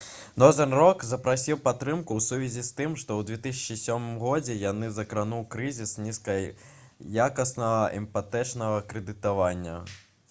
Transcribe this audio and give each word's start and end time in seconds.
«нозэрн 0.41 0.71
рок» 0.81 1.03
запрасіў 1.09 1.57
падтрымку 1.65 2.15
ў 2.19 2.23
сувязі 2.27 2.63
з 2.69 2.79
тым 2.79 2.95
што 3.01 3.17
ў 3.23 3.41
2007 3.43 4.07
г. 4.23 4.57
яго 4.71 4.89
закрануў 4.95 5.45
крызіс 5.53 5.93
нізкаякаснага 6.07 7.85
іпатэчнага 8.01 8.83
крэдытавання 8.93 9.79